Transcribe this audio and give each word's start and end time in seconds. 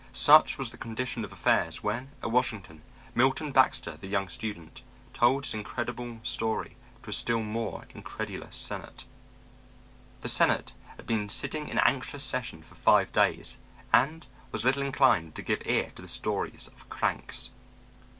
Such 0.13 0.57
was 0.57 0.71
the 0.71 0.79
condition 0.79 1.23
of 1.23 1.31
affairs 1.31 1.83
when, 1.83 2.09
at 2.23 2.31
Washington, 2.31 2.81
Milton 3.13 3.51
Baxter, 3.51 3.95
the 3.97 4.07
young 4.07 4.29
student, 4.29 4.81
told 5.13 5.45
his 5.45 5.53
incredible 5.53 6.19
story 6.23 6.75
to 7.03 7.11
a 7.11 7.13
still 7.13 7.41
more 7.41 7.85
incredulous 7.93 8.55
Senate. 8.55 9.05
The 10.21 10.27
Senate 10.27 10.73
had 10.97 11.05
been 11.05 11.29
sitting 11.29 11.67
in 11.69 11.77
anxious 11.77 12.23
session 12.23 12.63
for 12.63 12.73
five 12.73 13.13
days, 13.13 13.59
and 13.93 14.25
was 14.51 14.65
little 14.65 14.81
inclined 14.81 15.35
to 15.35 15.43
give 15.43 15.61
ear 15.67 15.91
to 15.91 16.01
the 16.01 16.07
stories 16.07 16.65
of 16.69 16.89
cranks. 16.89 17.51